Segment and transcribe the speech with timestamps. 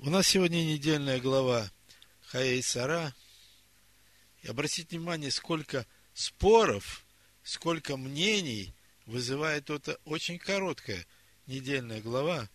[0.00, 1.68] У нас сегодня недельная глава
[2.28, 3.12] Хая и Сара.
[4.42, 7.04] И обратите внимание, сколько споров,
[7.42, 8.76] сколько мнений
[9.06, 11.04] вызывает эта очень короткая
[11.46, 12.48] недельная глава.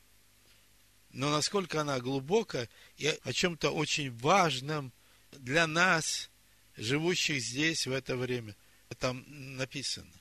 [1.10, 4.94] Но насколько она глубокая и о чем-то очень важном
[5.34, 6.30] для нас,
[6.78, 8.56] живущих здесь в это время.
[9.00, 9.26] Там
[9.58, 10.14] написано.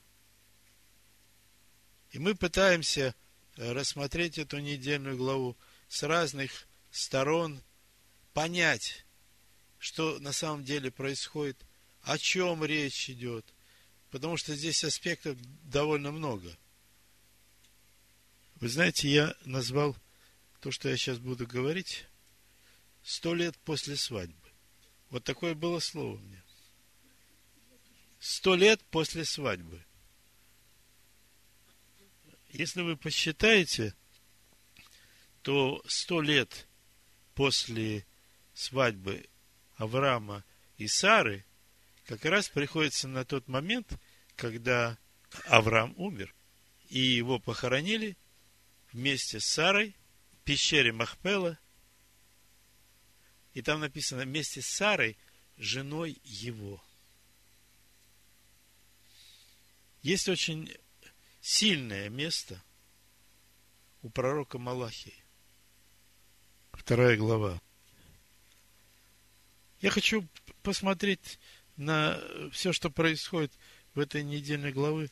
[2.11, 3.15] И мы пытаемся
[3.55, 5.55] рассмотреть эту недельную главу
[5.87, 7.61] с разных сторон
[8.33, 9.03] понять,
[9.79, 11.57] что на самом деле происходит,
[12.03, 13.45] о чем речь идет,
[14.11, 16.55] потому что здесь аспектов довольно много.
[18.55, 19.97] Вы знаете, я назвал
[20.61, 22.05] то, что я сейчас буду говорить,
[23.01, 24.51] сто лет после свадьбы.
[25.09, 26.43] Вот такое было слово мне.
[28.19, 29.83] Сто лет после свадьбы.
[32.49, 33.95] Если вы посчитаете,
[35.41, 36.67] то сто лет
[37.35, 38.05] после
[38.53, 39.27] свадьбы
[39.75, 40.43] Авраама
[40.77, 41.45] и Сары
[42.05, 43.99] как раз приходится на тот момент,
[44.35, 44.97] когда
[45.45, 46.33] Авраам умер,
[46.89, 48.17] и его похоронили
[48.91, 49.95] вместе с Сарой
[50.31, 51.57] в пещере Махпела,
[53.53, 55.17] и там написано вместе с Сарой,
[55.57, 56.83] женой его.
[60.01, 60.75] Есть очень
[61.39, 62.61] сильное место
[64.01, 65.22] у пророка Малахии
[66.73, 67.61] вторая глава.
[69.81, 70.27] Я хочу
[70.61, 71.39] посмотреть
[71.77, 72.19] на
[72.51, 73.51] все, что происходит
[73.93, 75.11] в этой недельной главы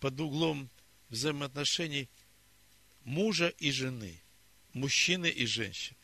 [0.00, 0.70] под углом
[1.08, 2.08] взаимоотношений
[3.04, 4.20] мужа и жены,
[4.72, 5.98] мужчины и женщины.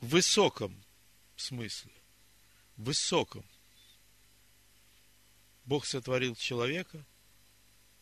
[0.00, 0.84] В высоком
[1.36, 1.92] смысле.
[2.76, 3.44] В высоком.
[5.64, 7.04] Бог сотворил человека,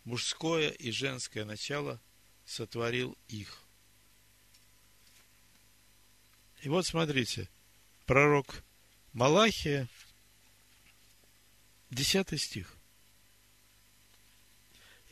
[0.04, 2.00] мужское и женское начало
[2.44, 3.67] сотворил их.
[6.62, 7.48] И вот смотрите,
[8.06, 8.64] пророк
[9.12, 9.88] Малахия,
[11.90, 12.74] 10 стих.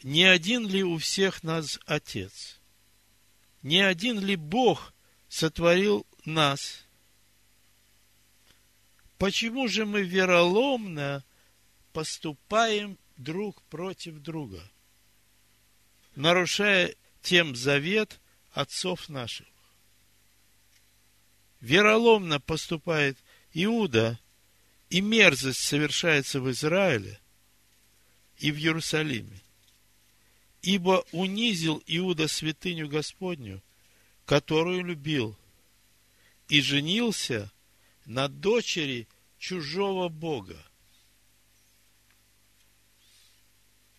[0.03, 2.61] Не один ли у всех нас Отец?
[3.63, 4.93] Не один ли Бог
[5.29, 6.85] сотворил нас?
[9.19, 11.25] Почему же мы вероломно
[11.93, 14.63] поступаем друг против друга,
[16.15, 18.21] нарушая тем завет
[18.53, 19.47] отцов наших?
[21.67, 23.19] Вероломно поступает
[23.53, 24.21] Иуда,
[24.89, 27.19] и мерзость совершается в Израиле
[28.39, 29.43] и в Иерусалиме.
[30.63, 33.63] Ибо унизил Иуда святыню Господню,
[34.27, 35.37] которую любил,
[36.49, 37.51] и женился
[38.05, 40.65] на дочери чужого Бога.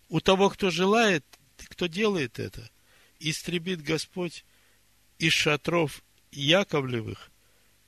[0.07, 1.25] У того, кто желает,
[1.65, 2.69] кто делает это,
[3.19, 4.45] истребит Господь
[5.19, 6.01] из шатров
[6.31, 7.29] Яковлевых–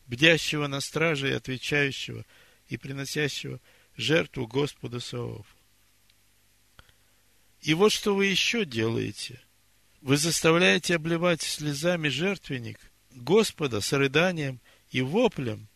[0.10, 2.26] бдящего на страже и отвечающего,
[2.68, 3.62] и приносящего
[3.96, 5.46] жертву Господу Саов.
[7.62, 9.40] И вот что вы еще делаете.
[10.02, 12.80] Вы заставляете обливать слезами жертвенник
[13.12, 14.60] Господа с рыданием
[14.92, 15.68] и воплем,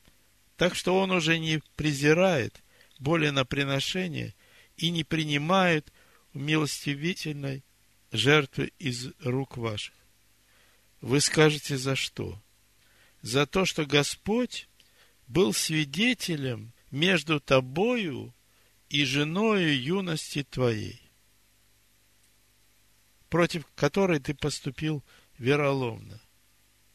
[0.55, 2.63] так что он уже не презирает
[2.99, 4.33] более на приношение
[4.77, 5.91] и не принимает
[6.33, 7.63] умилостивительной
[8.11, 9.93] жертвы из рук ваших.
[11.01, 12.41] Вы скажете, за что?
[13.23, 14.67] За то, что Господь
[15.27, 18.35] был свидетелем между тобою
[18.89, 21.01] и женою юности твоей,
[23.29, 25.03] против которой ты поступил
[25.37, 26.21] вероломно,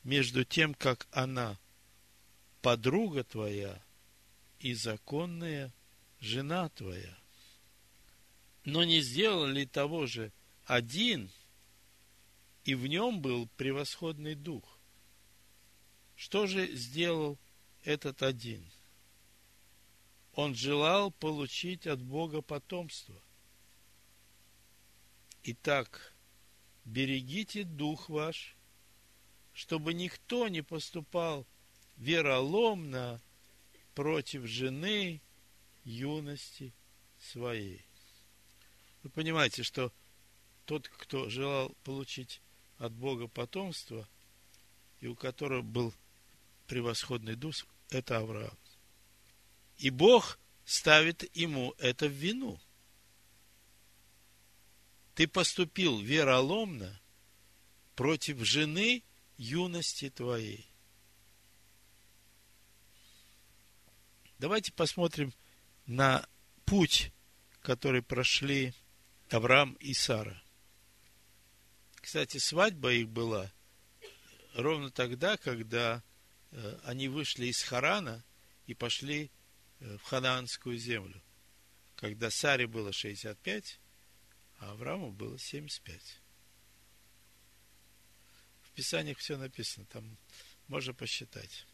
[0.05, 1.59] между тем, как она
[2.61, 3.83] подруга твоя
[4.61, 5.73] и законная
[6.21, 7.19] жена твоя.
[8.65, 10.31] Но не сделал ли того же
[10.67, 11.31] один,
[12.65, 14.78] и в нем был превосходный дух?
[16.19, 17.39] Что же сделал
[17.85, 18.69] этот один?
[20.33, 23.15] Он желал получить от Бога потомство.
[25.45, 26.13] Итак,
[26.85, 28.57] берегите дух ваш,
[29.55, 31.47] чтобы никто не поступал
[31.97, 33.23] вероломно
[33.95, 35.21] против жены
[35.85, 36.75] юности
[37.21, 37.87] своей.
[39.05, 39.93] Вы понимаете, что
[40.67, 42.43] тот, кто желал получить
[42.79, 44.09] от Бога потомство,
[44.99, 45.95] и у которого был
[46.69, 48.57] превосходный дух– это Авраам.
[49.79, 52.61] И Бог ставит ему это в вину.
[55.15, 57.01] Ты поступил вероломно
[57.97, 59.03] против жены
[59.37, 60.71] юности твоей.
[64.39, 65.35] Давайте посмотрим
[65.87, 66.25] на
[66.65, 67.11] путь,
[67.63, 68.73] который прошли
[69.31, 70.41] Авраам и Сара.
[71.97, 73.51] Кстати, свадьба их была
[74.55, 76.03] ровно тогда, когда
[76.85, 78.25] они вышли из Харана
[78.67, 79.31] и пошли
[79.81, 81.21] э, в Ханаанскую землю.
[81.97, 83.79] Когда Саре было 65,
[84.59, 86.21] а Аврааму было 75.
[88.63, 90.17] В Писаниях все написано, там
[90.69, 91.67] можно посчитать.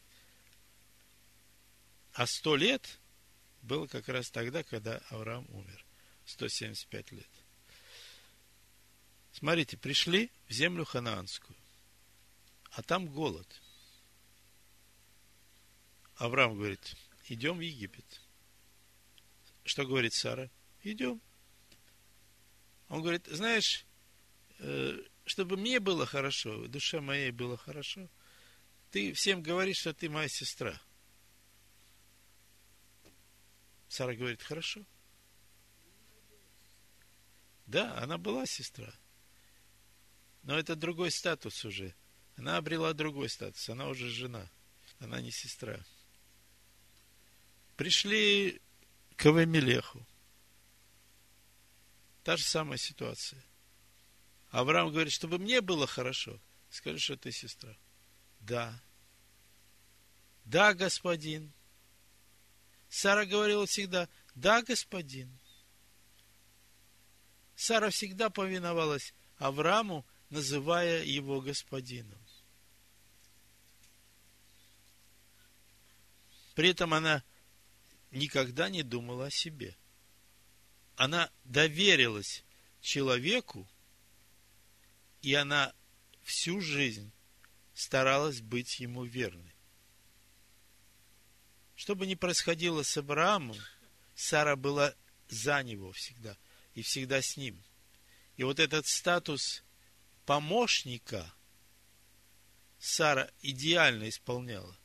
[2.13, 2.99] А сто лет
[3.61, 5.85] было как раз тогда, когда Авраам умер.
[6.25, 7.29] 175 лет.
[9.31, 11.55] Смотрите, пришли в землю ханаанскую,
[12.71, 13.47] а там голод.
[16.15, 16.95] Авраам говорит,
[17.27, 18.21] идем в Египет.
[19.63, 20.49] Что говорит Сара?
[20.83, 21.21] Идем.
[22.87, 23.85] Он говорит, знаешь,
[24.59, 28.09] э, чтобы мне было хорошо, душе моей было хорошо,
[28.91, 30.79] ты всем говоришь, что ты моя сестра.
[33.87, 34.85] Сара говорит, хорошо.
[37.65, 38.93] Да, она была сестра.
[40.43, 41.95] Но это другой статус уже.
[42.37, 43.67] Она обрела другой статус.
[43.69, 44.49] Она уже жена.
[44.99, 45.83] Она не сестра.
[47.75, 48.61] Пришли
[49.17, 50.05] к Авамелеху.
[52.23, 53.43] Та же самая ситуация.
[54.49, 56.39] Авраам говорит, чтобы мне было хорошо,
[56.69, 57.75] скажи, что ты сестра.
[58.39, 58.81] Да.
[60.45, 61.51] Да, господин.
[62.89, 65.37] Сара говорила всегда, да, господин.
[67.55, 72.19] Сара всегда повиновалась Аврааму, называя его господином.
[76.55, 77.23] При этом она
[78.11, 79.75] никогда не думала о себе–
[80.95, 82.43] она доверилась
[82.81, 83.67] человеку,
[85.21, 85.73] и она
[86.23, 87.11] всю жизнь
[87.73, 89.53] старалась быть ему верной.
[91.75, 93.57] Что бы ни происходило с Авраамом,
[94.15, 94.95] Сара была
[95.27, 96.37] за него всегда
[96.73, 97.61] и всегда с ним.
[98.37, 99.63] И вот этот статус
[100.25, 101.33] помощника
[102.79, 104.77] Сара идеально исполняла.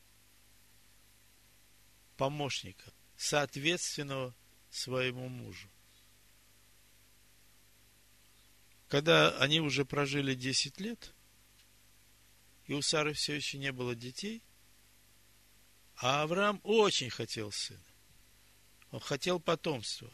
[2.17, 4.35] Помощника, соответственного
[4.71, 5.69] своему мужу.
[8.89, 11.13] Когда они уже прожили 10 лет,
[12.65, 14.43] и у Сары все еще не было детей,
[15.97, 17.85] а Авраам очень хотел сына.
[18.91, 20.11] Он хотел потомства.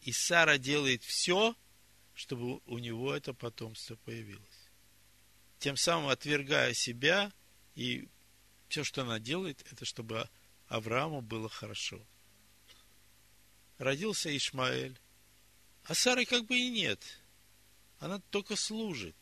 [0.00, 1.54] И Сара делает все,
[2.14, 4.70] чтобы у него это потомство появилось.
[5.58, 7.30] Тем самым отвергая себя,
[7.74, 8.08] и
[8.68, 10.30] все, что она делает, это чтобы
[10.68, 12.00] Аврааму было хорошо.
[13.78, 14.98] Родился Ишмаэль.
[15.84, 17.00] А Сары как бы и нет.
[18.00, 19.16] Она только служит.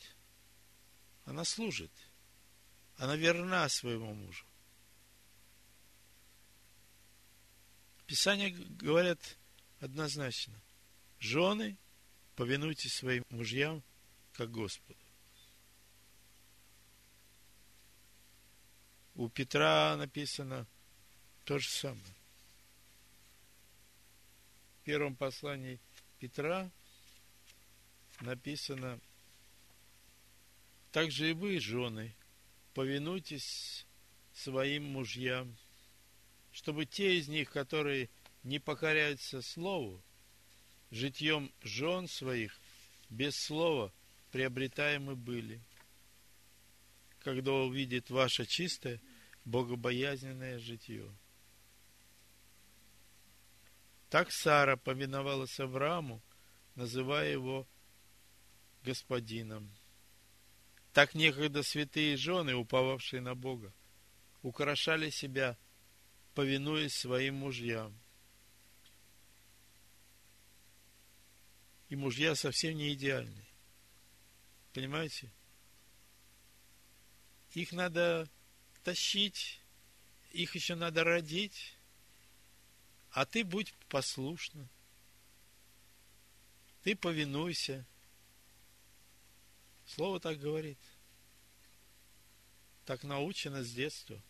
[1.25, 1.91] Она служит.
[2.97, 4.47] Она верна своему мужу.
[8.07, 9.19] Писания говорят
[9.81, 10.55] однозначно.
[11.19, 11.77] Жены,
[12.37, 13.83] повинуйтесь своим мужьям,
[14.33, 14.99] как Господу.
[19.15, 20.67] У Петра написано
[21.45, 22.15] то же самое.
[24.81, 25.79] В первом послании
[26.19, 26.71] Петра
[28.21, 29.01] написано,
[30.93, 32.15] также и вы, жены,
[32.73, 33.87] повинуйтесь
[34.33, 35.57] своим мужьям,
[36.53, 38.09] чтобы те из них, которые
[38.43, 40.03] не покоряются слову,
[40.91, 42.59] житьем жен своих
[43.11, 43.93] без слова
[44.33, 45.61] приобретаемы были,
[47.21, 49.01] когда увидит ваше чистое,
[49.45, 51.11] богобоязненное житье.
[54.15, 56.23] Так Сара повиновалась Аврааму,
[56.77, 57.67] называя его
[58.85, 59.69] господином.
[60.93, 63.75] Так некогда святые жены, уповавшие на Бога,
[64.41, 65.59] украшали себя,
[66.33, 67.93] повинуясь своим мужьям.
[71.89, 73.45] И мужья совсем не идеальны.
[74.73, 75.29] Понимаете?
[77.55, 78.31] Их надо
[78.85, 79.61] тащить,
[80.31, 81.74] их еще надо родить,
[83.15, 84.69] а ты будь послушна.
[86.83, 87.87] Ты повинуйся.
[89.87, 90.79] Слово так говорит.
[92.85, 94.21] Так научено с детства.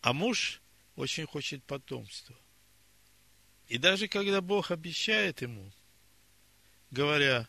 [0.00, 0.62] А муж
[0.96, 2.34] очень хочет потомства.
[3.68, 5.70] И даже когда Бог обещает ему,
[6.90, 7.46] говоря,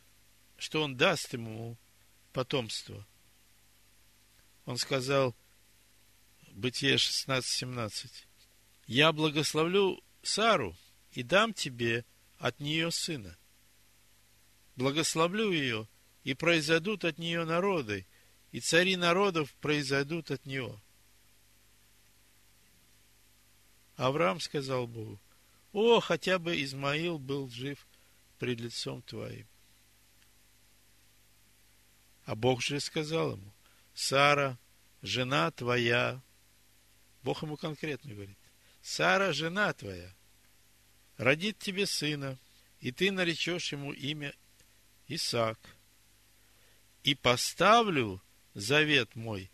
[0.58, 1.78] что он даст ему
[2.34, 3.08] потомство,
[4.66, 5.34] он сказал–
[6.56, 8.10] Бытие 16.17.
[8.88, 10.74] «Я благословлю Сару
[11.12, 12.06] и дам тебе
[12.38, 13.38] от нее сына.
[14.78, 15.86] Благословлю ее,
[16.24, 18.08] и произойдут от нее народы,
[18.54, 20.82] и цари народов произойдут от нее».
[23.98, 25.20] Авраам сказал Богу,
[25.74, 27.86] «О, хотя бы Измаил был жив
[28.40, 29.46] пред лицом твоим».
[32.24, 33.52] А Бог же сказал ему,
[33.94, 34.58] Сара,
[35.02, 36.22] жена твоя,
[37.26, 38.38] Бог ему конкретно говорит,
[38.84, 40.14] Сара, жена твоя,
[41.18, 42.38] родит тебе сына,
[42.82, 44.32] и ты наречешь ему имя
[45.08, 45.60] Исаак.
[47.02, 48.22] И поставлю
[48.54, 49.50] завет мой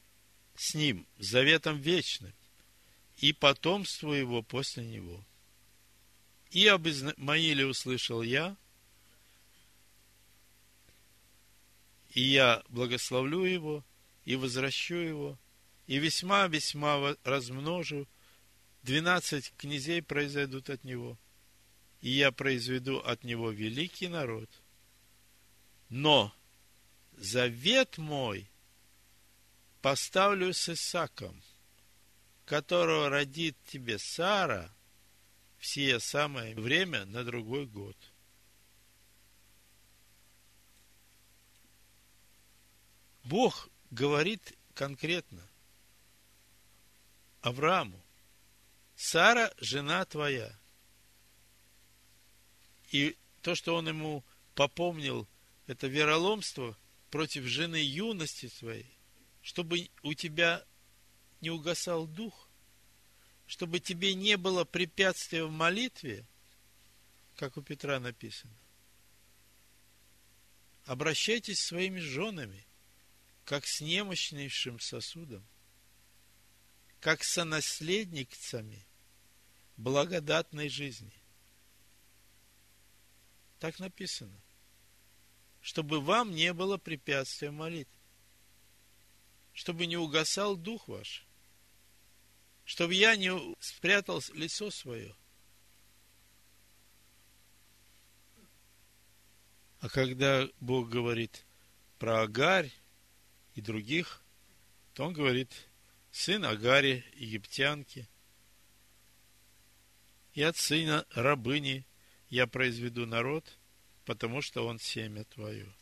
[0.53, 2.33] с ним, заветом вечным,
[3.19, 5.23] и потомство его после него.
[6.49, 8.57] И об Измаиле услышал я,
[12.09, 13.85] и я благословлю его,
[14.25, 15.39] и возвращу его,
[15.91, 18.07] и весьма-весьма размножу,
[18.81, 21.19] двенадцать князей произойдут от него,
[21.99, 24.49] и я произведу от него великий народ.
[25.89, 26.33] Но
[27.17, 28.49] завет мой
[29.81, 31.43] поставлю с Исаком,
[32.45, 34.73] которого родит тебе Сара
[35.57, 37.97] в сие самое время на другой год.
[43.25, 45.50] Бог говорит конкретно
[47.41, 48.01] Аврааму,
[48.95, 50.55] Сара– жена твоя.
[52.91, 55.27] И то, что он ему попомнил,
[55.65, 56.77] это вероломство
[57.09, 58.95] против жены юности своей,
[59.41, 60.63] чтобы у тебя
[61.39, 62.47] не угасал дух,
[63.47, 66.25] чтобы тебе не было препятствия в молитве,
[67.37, 68.53] как у Петра написано.
[70.85, 72.65] Обращайтесь с своими женами,
[73.45, 75.45] как с немощнейшим сосудом,
[77.01, 78.85] как сонаследницами
[79.75, 81.13] благодатной жизни.
[83.59, 84.41] Так написано.
[85.59, 88.01] Чтобы вам не было препятствия молитвы
[89.53, 91.25] чтобы не угасал дух ваш,
[92.65, 95.15] чтобы я не спрятал лицо свое.
[99.79, 101.45] А когда Бог говорит
[101.97, 102.71] про Агарь
[103.55, 104.23] и других,
[104.93, 105.51] то Он говорит,
[106.11, 108.07] сын Агари, египтянки,
[110.33, 111.85] и от сына рабыни
[112.29, 113.57] я произведу народ,
[114.05, 115.73] потому что он семя твое.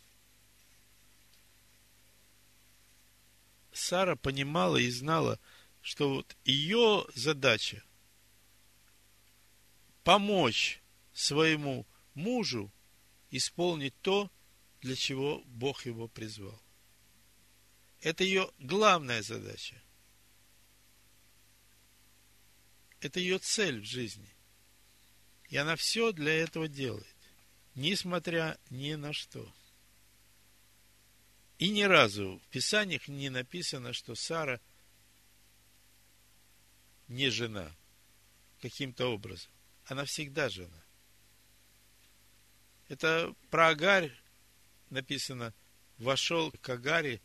[3.71, 5.39] Сара понимала и знала,
[5.81, 7.83] что вот ее задача
[10.03, 10.81] помочь
[11.13, 12.71] своему мужу
[13.29, 14.31] исполнить то,
[14.81, 16.59] для чего Бог его призвал.
[18.01, 19.81] Это ее главная задача.
[23.01, 24.29] Это ее цель в жизни.
[25.49, 27.15] И она все для этого делает,
[27.75, 29.51] несмотря ни на что.
[31.57, 34.61] И ни разу в Писаниях не написано, что Сара
[37.07, 37.75] не жена
[38.61, 39.51] каким-то образом.
[39.85, 40.83] Она всегда жена.
[42.87, 44.11] Это про Агарь
[44.89, 45.53] написано,
[45.97, 47.21] вошел к Агаре,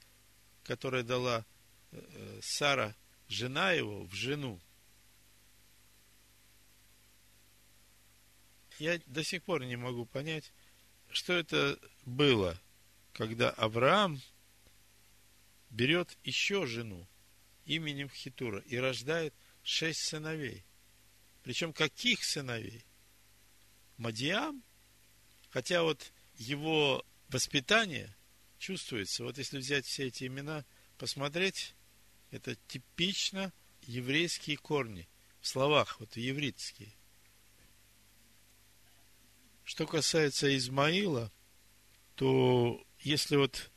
[0.64, 1.44] которая дала
[1.92, 2.94] э, Сара,
[3.28, 4.60] жена его, в жену.
[8.78, 10.52] Я до сих пор не могу понять,
[11.10, 12.60] что это было–
[13.14, 14.20] когда Авраам
[15.70, 17.08] берет еще жену
[17.64, 20.64] именем Хитура и рождает шесть сыновей.
[21.42, 22.84] Причем каких сыновей?
[23.96, 24.62] Мадиам,
[25.50, 28.14] хотя вот его воспитание
[28.58, 29.22] чувствуется.
[29.22, 30.64] Вот если взять все эти имена,
[30.98, 31.74] посмотреть,
[32.32, 33.52] это типично
[33.82, 35.08] еврейские корни
[35.40, 36.92] в словах, вот еврейские.
[39.64, 41.32] Что касается Измаила,
[42.16, 43.70] то если вот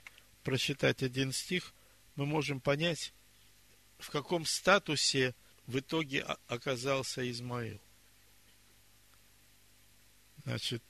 [0.44, 1.74] прочитать один стих,
[2.16, 3.14] мы можем понять,
[3.98, 5.34] в каком статусе
[5.66, 7.80] в итоге оказался Измаил.
[10.44, 10.84] Значит,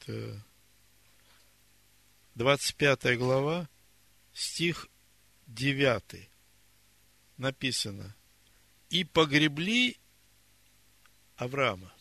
[2.35, 3.69] 25 э, глава,
[4.33, 4.87] стих
[5.47, 6.29] 9
[7.37, 8.15] написано.
[8.89, 9.97] И погребли
[11.35, 11.91] Авраама,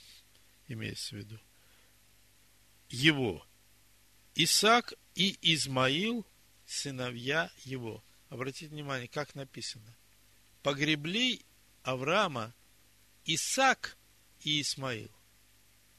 [0.68, 1.38] имеется в виду,
[2.88, 3.46] его.
[4.34, 6.26] Исаак и Измаил,
[6.66, 8.04] сыновья его.
[8.28, 9.96] Обратите внимание, как написано.
[10.62, 11.44] Погребли
[11.82, 12.54] Авраама
[13.24, 13.96] Исаак
[14.40, 15.10] и Исмаил.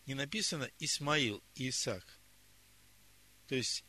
[0.05, 2.19] Не написано Исмаил и Исаак.
[3.47, 3.83] То есть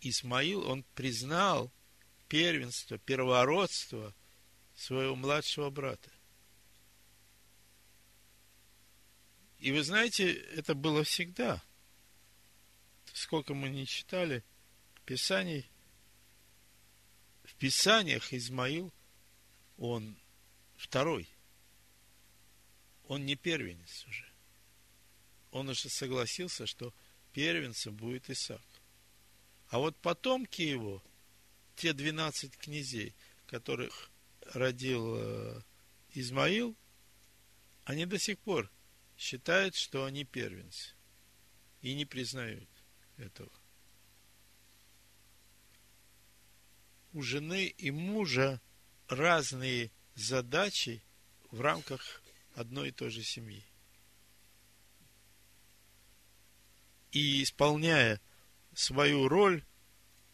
[0.00, 1.72] Исмаил, он признал
[2.28, 4.14] первенство, первородство
[4.74, 6.10] своего младшего брата.
[9.58, 11.62] И вы знаете, это было всегда.
[13.14, 14.44] Сколько мы не читали–
[15.04, 15.70] Писаний,
[17.42, 18.90] в Писаниях Измаил,
[19.76, 20.16] он
[20.76, 21.28] второй.
[23.06, 24.26] Он не первенец уже.
[25.50, 26.94] Он уже согласился, что
[27.32, 28.62] первенцем будет Исаак.
[29.68, 31.02] А вот потомки его,
[31.76, 33.14] те 12 князей,
[33.46, 34.10] которых
[34.54, 35.62] родил э,
[36.14, 36.74] Измаил,
[37.84, 38.70] они до сих пор
[39.18, 40.94] считают, что они первенцы.
[41.82, 42.73] И не признают
[43.16, 43.50] этого.
[47.12, 48.60] У жены и мужа
[49.08, 51.02] разные задачи
[51.50, 52.22] в рамках
[52.54, 53.64] одной и той же семьи.
[57.12, 58.20] И исполняя
[58.74, 59.64] свою роль,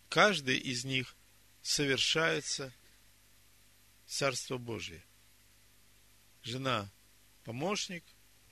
[0.09, 1.15] каждый из них
[1.61, 2.73] совершается
[4.07, 5.05] Царство Божие.
[6.43, 6.91] Жена–
[7.45, 8.05] помощник,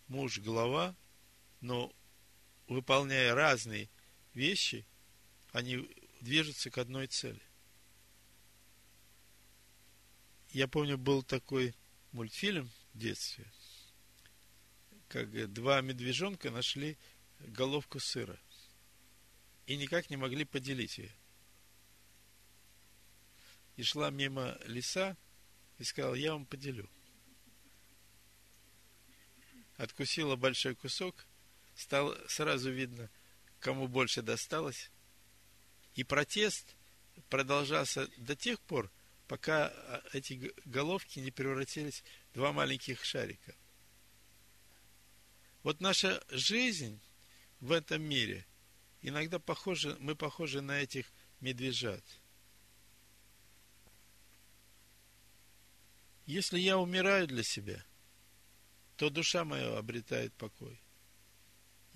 [0.06, 0.94] муж– глава,
[1.61, 1.92] но
[2.68, 3.88] выполняя разные
[4.38, 4.87] вещи,
[5.52, 5.90] они
[6.21, 7.42] движутся к одной цели.
[10.50, 11.75] Я помню, был такой
[12.12, 13.50] мультфильм в детстве,
[15.09, 16.97] как два медвежонка нашли
[17.40, 18.38] головку сыра
[19.66, 21.12] и никак не могли поделить ее.
[23.76, 25.16] И шла мимо леса,
[25.78, 26.88] и сказал, я вам поделю.
[29.76, 31.26] Откусила большой кусок,
[31.76, 33.09] стало сразу видно,
[33.61, 34.91] кому больше досталось.
[35.95, 36.77] И протест
[37.29, 38.91] продолжался до тех пор,
[39.27, 43.55] пока а, эти головки не превратились в два маленьких шарика.
[45.62, 47.00] Вот наша жизнь
[47.61, 48.47] в этом мире
[49.03, 51.07] иногда похожа, мы похожи на этих
[51.41, 52.05] медвежат–
[56.29, 57.83] Если я умираю для себя,
[58.99, 60.79] то душа моя обретает покой.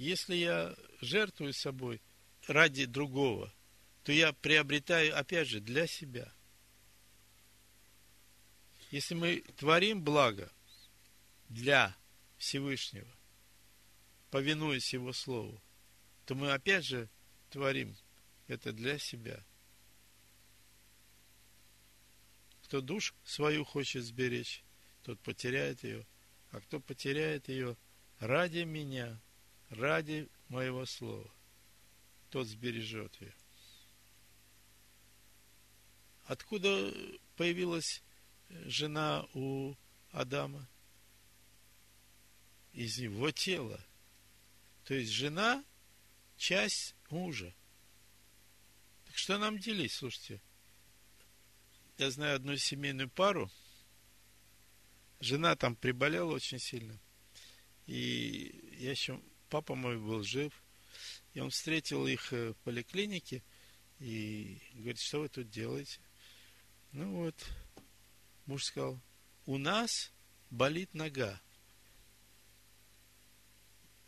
[0.02, 2.02] Если я жертвую собой
[2.48, 3.54] ради другого,
[4.02, 6.32] то я приобретаю, опять же, для себя.
[8.90, 10.50] Если мы творим благо
[11.48, 11.96] для
[12.36, 13.06] Всевышнего,
[14.30, 15.62] повинуясь Его Слову,
[16.26, 17.08] то мы опять же
[17.50, 17.96] творим
[18.48, 19.44] это для себя–
[22.72, 24.64] Кто душ свою хочет сберечь,
[25.02, 26.06] тот потеряет ее.
[26.52, 27.76] А кто потеряет ее
[28.18, 29.20] ради меня,
[29.72, 31.30] ради моего слова,
[32.30, 33.34] тот сбережет ее.
[36.24, 36.94] Откуда
[37.36, 38.02] появилась
[38.48, 39.74] жена у
[40.12, 40.68] Адама?
[42.72, 43.84] Из его тела.
[44.84, 45.62] То есть жена–
[46.38, 47.54] часть мужа.
[49.04, 50.40] Так что нам делить, слушайте–
[51.98, 53.50] я знаю одну семейную пару.
[55.20, 56.98] Жена там приболела очень сильно.
[57.86, 59.20] И я еще,
[59.52, 60.50] папа мой был жив.
[61.34, 63.42] И он встретил их э, в поликлинике
[63.98, 66.00] и говорит, что вы тут делаете?
[66.92, 67.34] Ну вот,
[68.46, 68.98] муж сказал,
[69.44, 70.10] у нас
[70.48, 71.38] болит нога.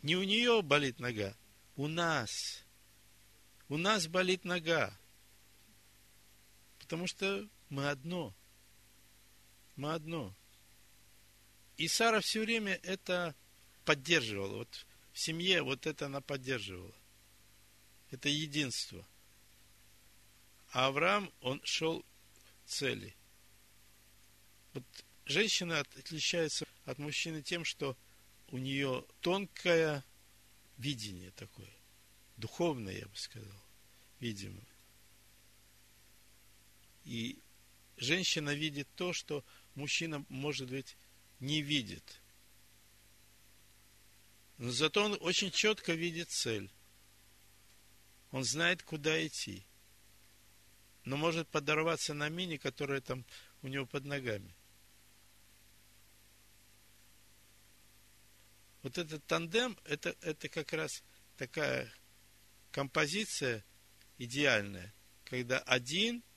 [0.01, 1.37] Не у нее болит нога,
[1.75, 2.63] у нас.
[3.69, 4.97] У нас болит нога.
[6.79, 8.33] Потому что мы одно.
[9.75, 10.35] Мы одно.
[11.77, 13.35] И Сара все время это
[13.83, 14.57] поддерживала.
[14.57, 16.93] Вот в семье вот это она поддерживала.
[18.11, 19.07] Это единство.
[20.71, 22.05] А Авраам, он шел
[22.65, 23.15] цели.
[24.73, 24.83] Вот
[25.23, 27.97] женщина отличается от мужчины тем, что
[28.49, 30.03] у нее тонкое
[30.77, 31.73] видение такое,
[32.35, 33.63] духовное, я бы сказал,
[34.19, 34.61] видимо.
[37.05, 37.39] И
[37.95, 40.97] женщина видит то, что мужчина, может быть,
[41.39, 42.21] не видит.
[44.57, 46.71] Но зато он очень четко видит цель.
[48.31, 49.65] Он знает, куда идти.
[51.03, 53.25] Но может подорваться на мине, которая там
[53.61, 54.55] у него под ногами.
[58.81, 61.03] Вот этот тандем, это, это как раз
[61.37, 61.91] такая
[62.71, 63.65] композиция
[64.17, 64.93] идеальная,
[65.25, 66.23] когда один–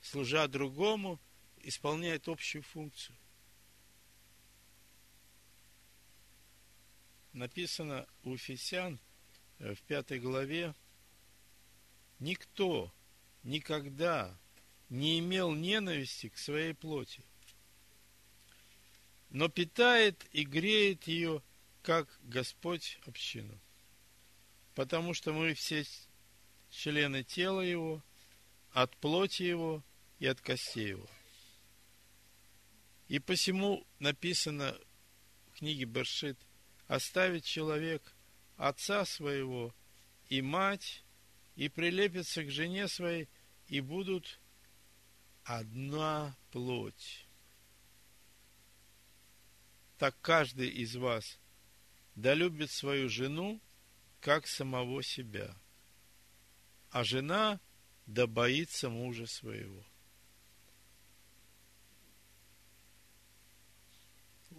[0.00, 1.20] служа другому,
[1.58, 3.16] исполняет общую функцию.
[7.32, 8.98] Написано у Ефесян
[9.58, 10.74] э, в пятой главе,
[12.18, 12.92] никто
[13.44, 14.36] никогда
[14.88, 17.22] не имел ненависти к своей плоти,
[19.30, 21.42] но питает и греет ее,
[21.82, 23.58] как Господь общину.
[24.74, 25.84] Потому что мы все
[26.70, 28.02] члены тела Его,
[28.72, 29.82] от плоти Его
[30.18, 31.08] и от костей его.
[33.08, 34.78] И посему написано
[35.48, 36.38] в книге Бершит,
[36.90, 38.02] оставит человек
[38.56, 39.72] отца своего
[40.28, 41.04] и мать,
[41.54, 43.28] и прилепится к жене своей,
[43.68, 44.40] и будут
[45.44, 47.28] одна плоть.
[49.98, 51.38] Так каждый из вас
[52.16, 53.60] да любит свою жену,
[54.20, 55.56] как самого себя.
[56.90, 57.60] А жена
[58.06, 59.84] да боится мужа своего.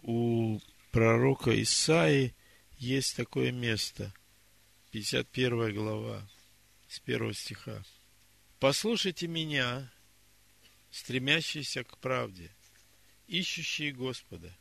[0.01, 2.35] У пророка Исаи
[2.77, 4.13] есть такое место,
[4.91, 6.27] 51 глава,
[6.87, 7.83] с первого стиха.
[8.59, 9.91] «Послушайте меня,
[10.91, 12.51] стремящиеся к правде,
[13.27, 14.55] ищущие Господа.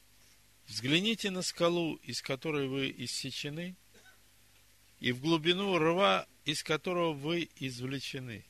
[0.66, 3.76] Взгляните на скалу, из которой вы иссечены,
[5.00, 8.44] и в глубину рва, из которого вы извлечены.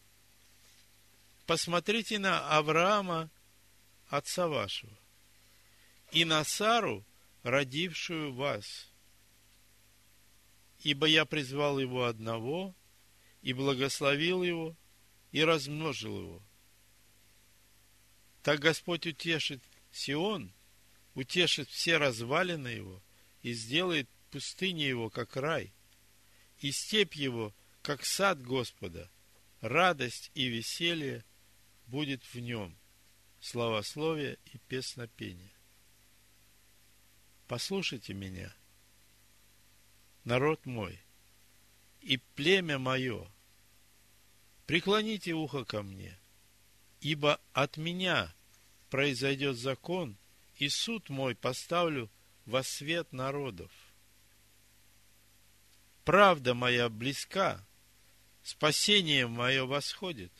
[1.46, 3.30] Посмотрите на Авраама,
[4.08, 4.96] отца вашего,
[6.12, 7.04] и на Сару,
[7.42, 8.90] родившую вас.
[10.80, 12.74] Ибо я призвал его одного,
[13.42, 14.76] и благословил его,
[15.32, 16.42] и размножил его.
[18.42, 20.52] Так Господь утешит Сион,
[21.14, 23.02] утешит все развалины его,
[23.42, 25.72] и сделает пустыни его, как рай,
[26.58, 29.10] и степь его, как сад Господа,
[29.60, 31.24] радость и веселье
[31.86, 32.78] будет в нем,
[33.40, 35.52] славословие и песнопение.
[37.50, 38.54] Послушайте меня,
[40.22, 41.00] народ мой,
[42.00, 43.28] и племя мое,
[44.66, 46.16] преклоните ухо ко мне,
[47.00, 48.32] ибо от меня
[48.88, 50.16] произойдет закон,
[50.58, 52.08] и суд мой поставлю
[52.46, 53.72] во свет народов.
[56.04, 57.66] Правда моя близка,
[58.44, 60.32] спасение мое восходит,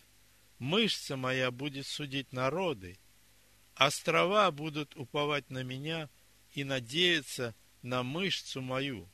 [0.60, 3.00] мышца моя будет судить народы,
[3.74, 6.08] острова будут уповать на меня–
[6.52, 9.08] и надеяться на мышцу мою.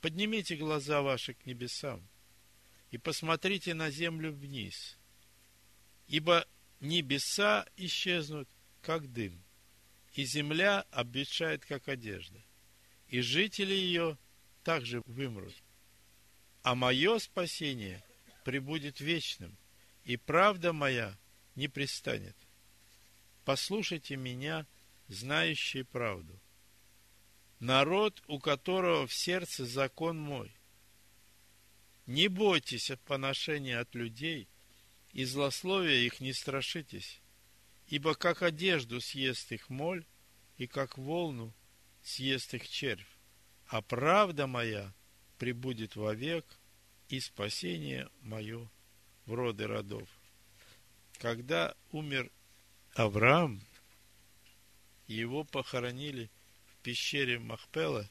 [0.00, 2.06] Поднимите глаза ваши к небесам
[2.90, 4.98] и посмотрите на землю вниз,
[6.08, 6.46] ибо
[6.80, 8.48] небеса исчезнут,
[8.82, 9.42] как дым,
[10.14, 12.42] и земля обветшает, как одежда,
[13.08, 14.18] и жители ее
[14.64, 15.54] также вымрут.
[16.62, 18.02] А мое спасение
[18.44, 19.56] прибудет вечным,
[20.04, 21.16] и правда моя
[21.54, 22.36] не пристанет.
[23.44, 24.66] Послушайте меня–
[25.12, 26.40] знающие правду.
[27.60, 30.56] Народ, у которого в сердце закон мой.
[32.06, 34.48] Не бойтесь от поношения от людей,
[35.12, 37.20] и злословия их не страшитесь,
[37.86, 40.04] ибо как одежду съест их моль,
[40.56, 41.54] и как волну
[42.02, 43.06] съест их червь.
[43.66, 44.92] А правда моя
[45.38, 46.58] прибудет вовек,
[47.08, 48.70] и спасение мое
[49.26, 50.08] в роды родов.
[51.18, 52.30] Когда умер
[52.94, 53.60] Авраам,
[55.06, 56.30] его похоронили
[56.66, 58.08] в пещере Махпела,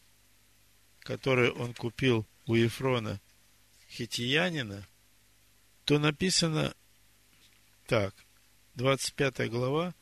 [1.00, 3.20] которую он купил у Ефрона
[3.90, 4.88] Хитиянина,
[5.86, 6.74] то написано
[7.88, 8.16] так,
[8.76, 9.94] 25 глава,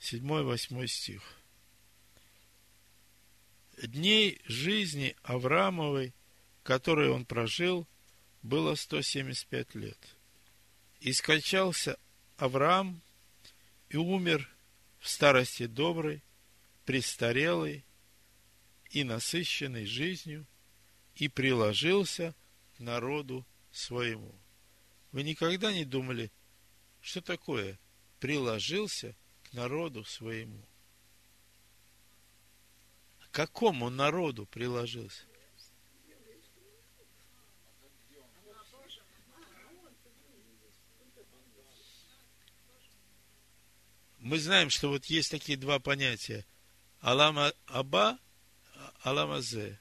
[0.00, 1.22] 7-8 стих.
[3.82, 6.14] Дней жизни Авраамовой,
[6.62, 7.86] которые он прожил,
[8.42, 9.98] было 175 лет.
[11.00, 11.98] И скончался
[12.36, 13.02] Авраам
[13.90, 14.48] и умер
[15.00, 16.22] в старости добрый,
[16.84, 17.84] престарелый
[18.90, 20.46] и насыщенный жизнью,
[21.16, 22.34] и приложился
[22.76, 24.34] к народу своему.
[25.12, 26.30] Вы никогда не думали,
[27.00, 27.78] что такое
[28.20, 30.62] приложился к народу своему?
[33.18, 35.29] К какому народу приложился?
[44.30, 46.46] Мы знаем, что вот есть такие два понятия.
[47.00, 48.16] Алама Аба,
[49.02, 49.80] Алама Зе.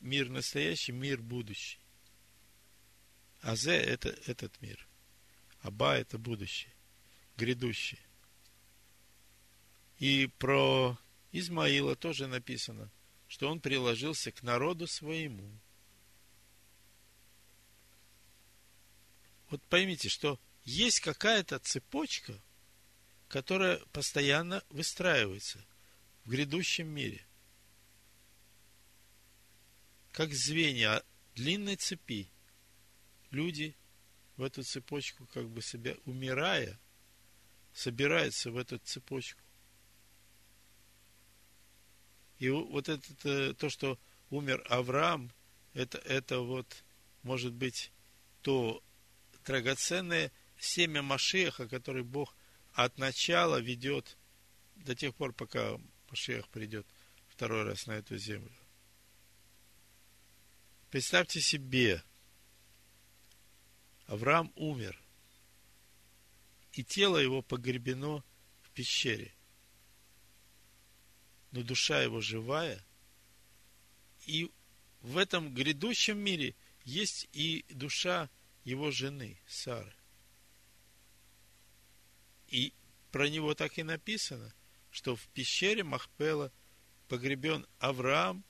[0.00, 1.78] Мир настоящий, мир будущий.
[3.42, 4.84] Азе– это этот мир.
[5.60, 6.74] Аба– это будущее,
[7.36, 8.00] грядущее.
[10.00, 10.98] И про
[11.30, 12.90] Измаила тоже написано,
[13.28, 15.60] что он приложился к народу своему.
[19.48, 22.42] Вот поймите, что есть какая-то цепочка–
[23.28, 25.64] которая постоянно выстраивается
[26.24, 27.26] в грядущем мире.
[30.12, 31.02] Как звенья
[31.34, 32.30] длинной цепи,
[33.30, 33.76] люди
[34.36, 36.78] в эту цепочку, как бы себя умирая,
[37.72, 39.40] собираются в эту цепочку.
[42.38, 43.98] И вот это э, то, что
[44.30, 45.32] умер Авраам,
[45.74, 46.84] это, это вот,
[47.22, 47.92] может быть,
[48.42, 48.82] то
[49.44, 52.35] драгоценное семя Машеха, который Бог–
[52.76, 54.18] от начала ведет
[54.76, 56.86] до тех пор, пока Машех придет
[57.26, 58.52] второй раз на эту землю.
[60.90, 62.04] Представьте себе,
[64.04, 65.00] Авраам умер,
[66.72, 68.22] и тело его погребено
[68.62, 69.34] в пещере.
[71.50, 72.84] Но душа его живая,
[74.26, 74.52] и
[75.00, 78.28] в этом грядущем мире есть и душа
[78.64, 79.94] его жены Сары.
[82.48, 82.72] И
[83.10, 84.52] про него так и написано,
[84.90, 86.52] что в пещере Махпела
[87.08, 88.44] погребен Авраам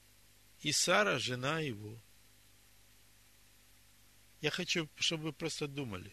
[0.61, 2.01] и Сара, жена его.
[4.41, 6.13] Я хочу, чтобы вы просто думали.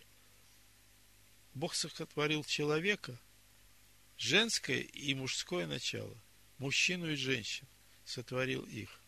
[1.53, 3.19] Бог сотворил человека,
[4.17, 6.17] женское и мужское начало,
[6.57, 7.69] мужчину и женщину,
[8.05, 8.99] сотворил их.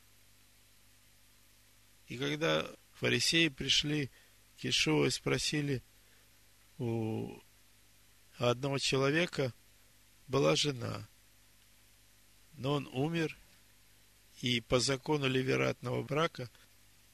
[2.07, 4.11] И когда фарисеи пришли
[4.59, 5.81] к Ишуа и спросили
[6.77, 7.41] у
[8.37, 9.53] одного человека,
[10.27, 11.07] была жена,
[12.53, 13.37] но он умер,
[14.41, 16.49] и по закону ливератного брака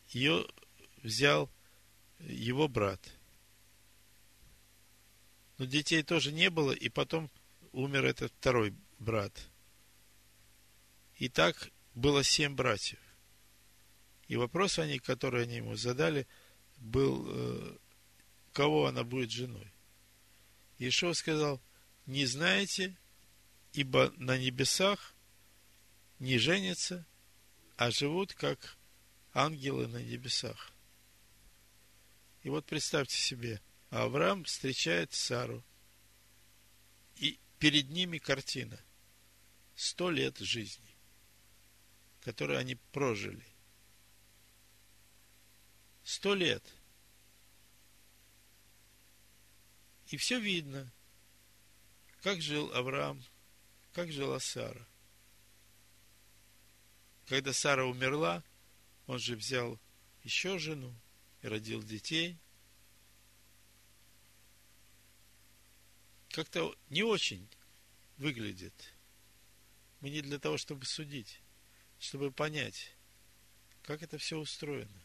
[0.09, 0.45] ее
[1.03, 1.49] взял
[2.19, 3.01] его брат.
[5.57, 7.29] Но детей тоже не было, и потом
[7.71, 9.33] умер этот второй брат.
[11.17, 12.99] И так было семь братьев.
[14.27, 16.27] И вопрос они, который они ему задали,
[16.77, 17.77] был, э,
[18.53, 19.70] кого она будет женой.
[20.87, 21.61] Ишов сказал,
[22.07, 22.97] не знаете,
[23.73, 25.13] ибо на небесах
[26.17, 27.05] не женятся,
[27.77, 28.77] а живут как
[29.33, 30.71] ангелы на небесах.
[32.41, 35.63] И вот представьте себе, Авраам встречает Сару,
[37.17, 38.79] и перед ними картина.
[39.75, 40.95] Сто лет жизни,
[42.21, 43.45] которые они прожили.
[46.03, 46.63] Сто лет.
[50.11, 50.91] И все видно,
[52.21, 53.23] как жил Авраам,
[53.93, 54.85] как жила Сара.
[57.27, 58.43] Когда Сара умерла,
[59.07, 59.79] он же взял
[60.23, 60.93] еще жену
[61.41, 62.37] и родил детей.
[66.31, 67.47] Как-то не очень
[68.17, 68.93] выглядит.
[70.01, 71.41] Мы не для того, чтобы судить,
[71.99, 72.97] чтобы понять,
[73.83, 75.01] как это все устроено.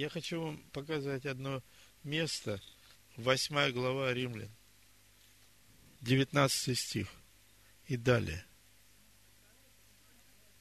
[0.00, 1.62] Я хочу вам показать одно
[2.04, 2.58] место,
[3.18, 4.48] восьмая глава Римлян,
[6.00, 7.12] 19 стих
[7.86, 8.42] и далее.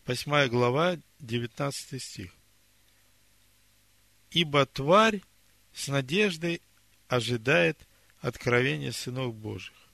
[0.06, 2.36] Восьмая глава, 19 стих.
[4.32, 5.22] Ибо тварь
[5.72, 6.62] с надеждой
[7.08, 7.80] ожидает
[8.20, 9.88] откровения сынов Божьих.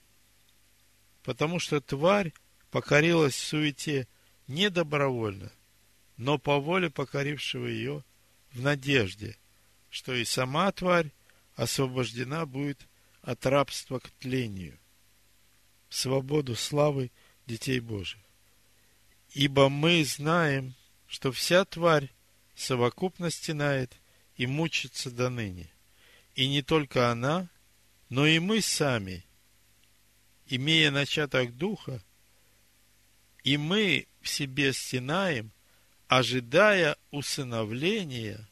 [1.22, 2.32] Потому что тварь
[2.72, 4.08] покорилась суете
[4.48, 5.52] не добровольно,
[6.16, 8.02] но по воле покорившего ее–
[8.56, 9.36] в надежде,
[9.90, 11.12] что и сама тварь
[11.56, 12.86] освобождена будет
[13.20, 14.78] от рабства к тлению,
[15.88, 17.10] в свободу славы
[17.46, 18.22] детей Божьих.
[19.34, 20.74] Ибо мы знаем,
[21.06, 22.10] что вся тварь
[22.54, 23.94] совокупно стенает
[24.36, 25.70] и мучится до ныне.
[26.34, 27.48] И не только она,
[28.08, 29.24] но и мы сами,
[30.46, 32.02] имея начаток духа,
[33.44, 35.52] и мы в себе стенаем,
[36.08, 38.48] ожидая усыновления,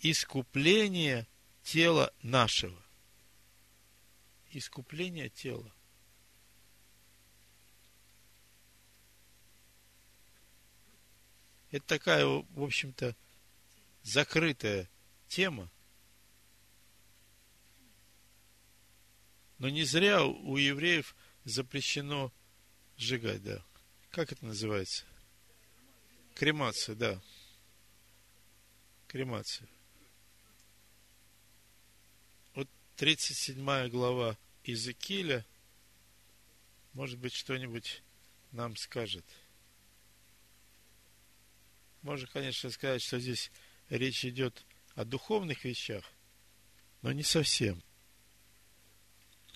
[0.00, 1.26] искупления
[1.62, 2.80] тела нашего.
[4.50, 5.72] Искупление тела.
[11.70, 13.16] Это такая, в общем-то,
[14.02, 14.88] закрытая
[15.26, 15.68] тема.
[19.58, 22.32] Но не зря у евреев запрещено
[22.96, 23.64] сжигать, да.
[24.10, 25.04] Как это называется?
[26.34, 27.22] Кремация, да.
[29.06, 29.68] Кремация.
[32.54, 35.46] Вот 37 глава Иезекииля,
[36.92, 38.02] может быть, что-нибудь
[38.50, 39.24] нам скажет.
[42.02, 43.52] Можно, конечно, сказать, что здесь
[43.88, 46.04] речь идет о духовных вещах,
[47.02, 47.80] но не совсем.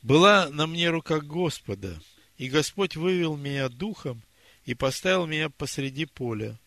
[0.03, 2.01] Была на мне рука Господа,
[2.37, 4.23] и Господь вывел меня духом
[4.65, 6.59] и поставил меня посреди поля,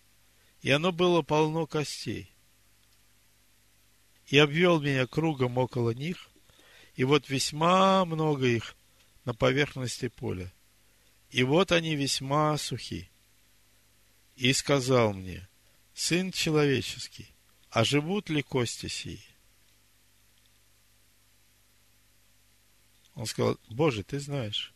[0.62, 2.32] и оно было полно костей.
[4.28, 6.30] И обвел меня кругом около них,
[6.95, 8.76] и вот весьма много их
[9.26, 10.54] на поверхности поля.
[11.30, 13.10] И вот они весьма сухи.
[14.36, 15.47] И сказал мне,
[15.93, 17.28] Сын человеческий,
[17.69, 19.21] а живут ли кости сии?
[23.13, 24.74] Он сказал, Боже, ты знаешь.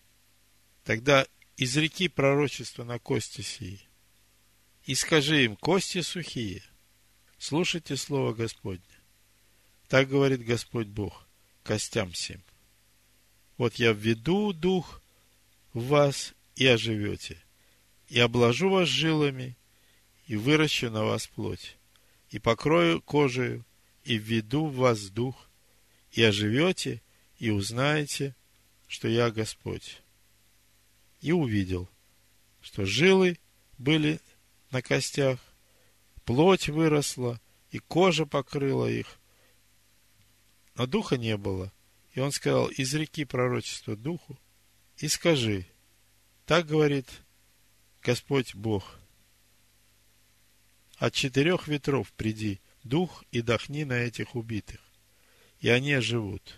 [0.83, 1.25] Тогда
[1.57, 3.87] изреки пророчество на кости сии
[4.85, 6.63] и скажи им, кости сухие,
[7.37, 8.81] слушайте слово Господне.
[9.87, 11.27] Так говорит Господь Бог,
[11.63, 12.41] костям всем.
[13.57, 15.01] Вот я введу дух
[15.73, 17.41] в вас и оживете,
[18.09, 19.57] и обложу вас жилами,
[20.27, 21.77] и выращу на вас плоть,
[22.29, 23.65] и покрою кожею,
[24.03, 25.49] и введу в вас дух,
[26.11, 27.01] и оживете,
[27.39, 28.35] и узнаете,
[28.87, 30.01] что я Господь.
[31.21, 31.89] И увидел,
[32.61, 33.39] что жилы
[33.77, 34.19] были
[34.71, 35.39] на костях,
[36.25, 37.39] плоть выросла,
[37.71, 39.19] и кожа покрыла их.
[40.75, 41.71] Но духа не было.
[42.13, 44.39] И он сказал, изреки пророчество духу
[44.97, 45.65] и скажи,
[46.45, 47.07] так говорит
[48.01, 48.99] Господь Бог,
[50.97, 54.79] от четырех ветров приди, дух, и дохни на этих убитых,
[55.59, 56.57] и они оживут.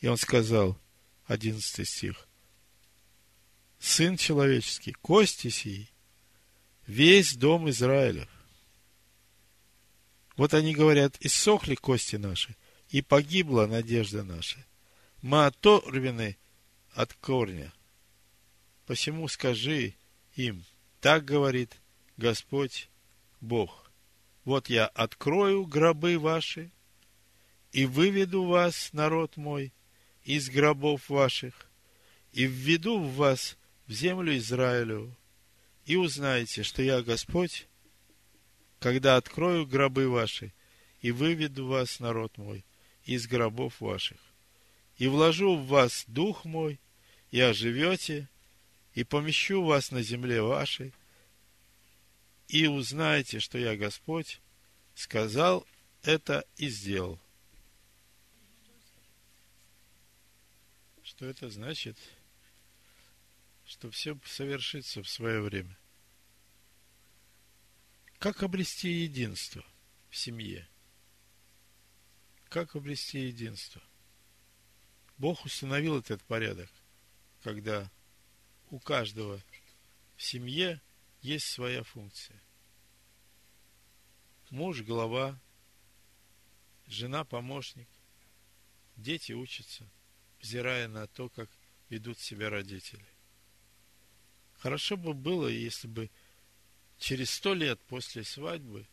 [0.00, 0.78] И он сказал,
[1.24, 2.26] одиннадцатый стих,
[3.78, 5.89] Сын человеческий, кости сии,
[6.90, 8.28] весь дом Израилев.
[10.36, 12.56] Вот они говорят, иссохли кости наши,
[12.88, 14.66] и погибла надежда наша.
[15.22, 16.36] Мы оторвены
[16.92, 17.72] от корня.
[18.86, 19.94] Посему скажи
[20.34, 20.64] им,
[21.00, 21.80] так говорит
[22.16, 22.88] Господь
[23.40, 23.92] Бог.
[24.44, 26.72] Вот я открою гробы ваши
[27.70, 29.72] и выведу вас, народ мой,
[30.24, 31.70] из гробов ваших,
[32.32, 35.16] и введу в вас в землю Израилю,
[35.90, 37.66] и узнаете, что я Господь,
[38.78, 40.52] когда открою гробы ваши
[41.00, 42.64] и выведу вас, народ мой,
[43.02, 44.18] из гробов ваших,
[44.98, 46.78] и вложу в вас дух мой,
[47.32, 48.28] и оживете,
[48.94, 50.94] и помещу вас на земле вашей,
[52.46, 54.40] и узнаете, что я Господь,
[54.94, 55.66] сказал
[56.04, 57.18] это и сделал.
[61.02, 61.96] Что это значит?
[63.66, 65.79] Что все совершится в свое время.
[68.20, 69.64] Как обрести единство
[70.10, 70.68] в семье?
[72.50, 73.80] Как обрести единство?
[75.16, 76.68] Бог установил этот порядок,
[77.42, 77.90] когда
[78.68, 79.42] у каждого
[80.18, 80.82] в семье
[81.22, 82.38] есть своя функция.
[84.50, 85.40] Муж– голова,
[86.88, 87.88] жена– помощник,
[88.96, 89.88] дети учатся,
[90.42, 91.48] взирая на то, как
[91.88, 93.08] ведут себя родители.
[94.58, 96.10] Хорошо бы было, если бы
[97.00, 98.86] через сто лет после свадьбы,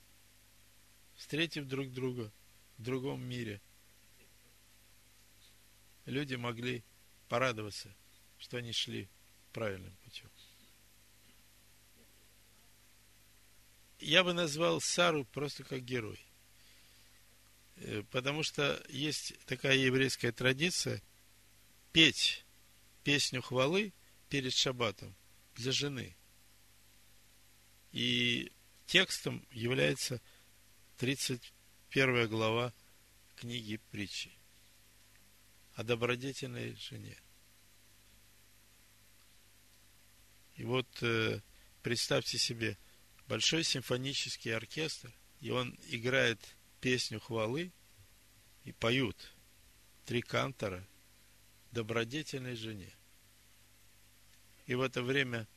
[1.16, 2.32] встретив друг друга,
[2.78, 3.62] в другом мире.
[6.06, 6.84] Люди могли
[7.28, 7.94] порадоваться,
[8.40, 9.10] что они шли
[9.52, 10.30] правильным путем.
[14.00, 16.24] Я бы назвал Сару просто как герой.
[17.78, 21.02] Э, потому что есть такая еврейская традиция
[21.92, 22.46] петь
[23.04, 23.92] песню хвалы
[24.30, 25.16] перед шаббатом
[25.56, 26.17] для жены.
[27.92, 28.52] И
[28.86, 30.22] текстом является
[30.98, 31.54] 30
[31.90, 32.74] первая глава
[33.36, 34.32] книги притчи
[35.76, 37.18] о добродетельной жене.
[40.56, 41.40] И вот э,
[41.84, 42.78] представьте себе
[43.28, 46.40] большой симфонический оркестр, и он играет
[46.82, 47.72] песню хвалы,
[48.64, 49.34] и поют
[50.06, 50.86] три кантора
[51.72, 52.92] добродетельной жене.
[54.66, 55.48] И в это время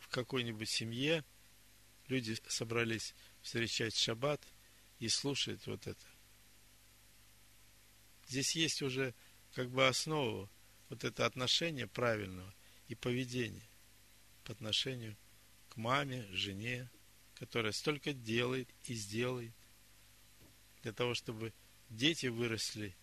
[0.00, 1.24] в какой-нибудь семье
[2.08, 4.42] люди собрались встречать шаббат–
[4.98, 6.04] и слушает вот это.
[8.26, 9.14] Здесь есть уже
[9.54, 10.50] как бы основа
[10.88, 12.54] вот это отношение правильного
[12.88, 13.68] и поведения
[14.44, 15.16] по отношению
[15.70, 16.90] к маме, жене,
[17.36, 19.52] которая столько делает и сделает
[20.82, 21.52] для того, чтобы
[21.88, 22.96] дети выросли,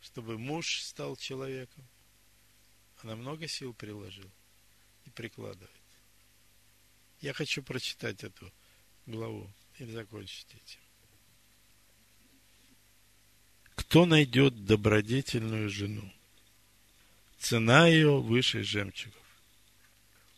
[0.00, 1.86] чтобы муж стал человеком.
[2.98, 4.30] Она много сил приложила
[5.04, 5.81] и прикладывает.
[7.22, 8.52] Я хочу прочитать эту
[9.06, 10.80] главу и закончить этим.
[13.76, 16.12] Кто найдет добродетельную жену?
[17.38, 19.22] Цена ее выше жемчугов.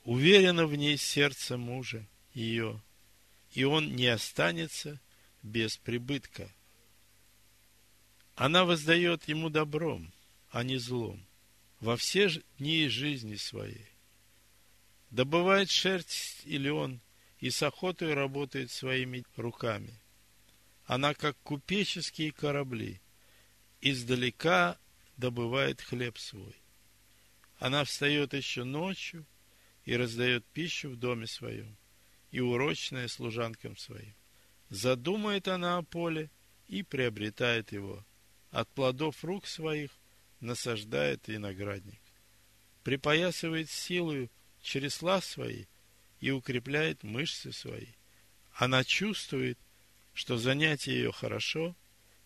[0.04, 2.80] Уверено в ней сердце мужа ее,
[3.54, 5.00] и он не останется
[5.42, 6.52] без прибытка.
[8.36, 10.12] Она воздает ему добром,
[10.50, 11.24] а не злом,
[11.80, 13.93] во все дни жизни своей.
[15.14, 17.00] Добывает шерсть или он,
[17.38, 20.00] и с охотой работает своими руками.
[20.87, 23.00] Она как купеческие корабли,
[23.81, 24.77] издалека
[25.16, 26.57] добывает хлеб свой.
[27.61, 29.24] Она встает еще ночью
[29.85, 31.77] и раздает пищу в доме своем,
[32.33, 34.17] и урочная служанкам своим.
[34.69, 36.29] Задумает она о поле
[36.67, 38.04] и приобретает его.
[38.50, 39.92] От плодов рук своих
[40.40, 42.02] насаждает виноградник.
[42.83, 44.29] Припоясывает силою
[44.65, 45.67] чресла свои
[46.21, 47.88] и укрепляет мышцы свои.
[48.54, 49.58] Она чувствует,
[50.15, 51.77] что занятие ее хорошо,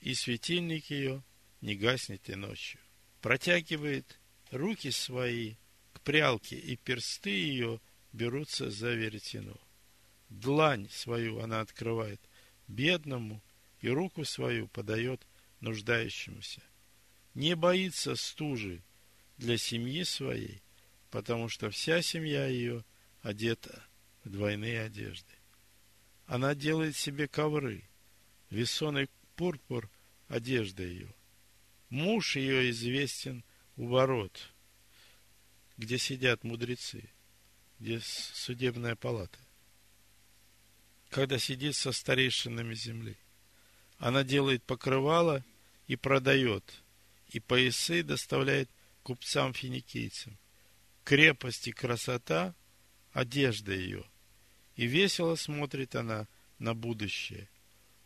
[0.00, 1.22] и светильник ее
[1.60, 2.80] не гаснет и ночью.
[3.20, 4.18] Протягивает
[4.50, 5.56] руки свои
[5.92, 7.80] к прялке, и персты ее
[8.12, 9.56] берутся за веретено.
[10.28, 12.20] Длань свою она открывает
[12.68, 13.42] бедному,
[13.80, 15.26] и руку свою подает
[15.60, 16.62] нуждающемуся.
[17.34, 18.82] Не боится стужи
[19.38, 20.62] для семьи своей,
[21.10, 22.84] потому что вся семья ее
[23.22, 23.82] одета
[24.24, 25.32] в двойные одежды.
[26.26, 27.84] Она делает себе ковры,
[28.50, 29.90] весоный пурпур–
[30.28, 31.12] одежда ее.
[31.90, 33.42] Муж ее известен
[33.76, 34.38] у ворот,
[35.76, 37.10] где сидят мудрецы,
[37.78, 39.38] где судебная палата.
[41.08, 43.16] Когда сидит со старейшинами земли.
[43.96, 45.42] Она делает покрывало
[45.86, 46.82] и продает,
[47.28, 48.70] и поясы доставляет
[49.02, 50.38] купцам-финикийцам.
[51.08, 52.54] Крепость и красота–
[53.12, 54.04] одежда ее,
[54.76, 56.28] и весело смотрит она
[56.58, 57.48] на будущее.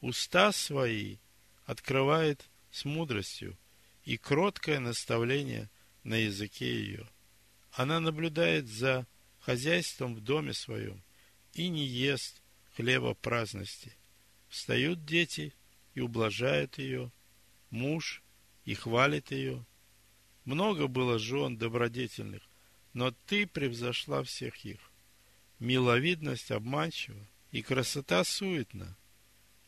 [0.01, 1.17] Уста свои
[1.65, 3.59] открывает с мудростью,
[4.05, 5.69] и кроткое наставление
[6.05, 7.09] на языке ее.
[7.73, 9.05] Она наблюдает за
[9.41, 11.03] хозяйством в доме своем
[11.55, 12.41] и не ест
[12.77, 13.97] хлеба праздности.
[14.49, 15.53] Встают дети
[15.95, 17.11] и ублажают ее,
[17.69, 18.23] муж
[18.65, 19.67] и хвалит ее.
[20.45, 22.43] Много было жен добродетельных,
[22.93, 24.79] но ты превзошла всех их.
[25.59, 28.97] Миловидность обманчива и красота суетна,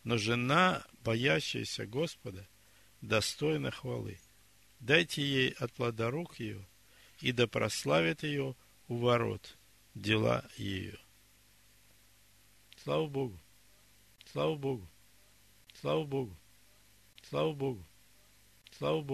[0.03, 2.47] но жена, боящаяся Господа,
[3.01, 4.21] достойна хвалы.
[4.81, 6.67] Дайте ей от плода рук ее,
[7.21, 8.55] и да прославит ее
[8.89, 9.57] у ворот
[9.95, 10.99] дела ее.
[12.77, 13.39] Слава Богу!
[14.31, 14.89] Слава Богу!
[15.81, 16.37] Слава Богу!
[17.23, 17.85] Слава Богу!
[18.77, 19.05] Слава Богу!